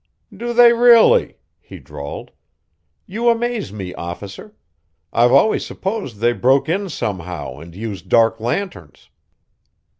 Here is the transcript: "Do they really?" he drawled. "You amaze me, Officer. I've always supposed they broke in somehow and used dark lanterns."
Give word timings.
"Do 0.35 0.51
they 0.51 0.73
really?" 0.73 1.37
he 1.59 1.77
drawled. 1.77 2.31
"You 3.05 3.29
amaze 3.29 3.71
me, 3.71 3.93
Officer. 3.93 4.55
I've 5.13 5.31
always 5.31 5.63
supposed 5.63 6.17
they 6.17 6.33
broke 6.33 6.67
in 6.67 6.89
somehow 6.89 7.59
and 7.59 7.75
used 7.75 8.09
dark 8.09 8.39
lanterns." 8.39 9.11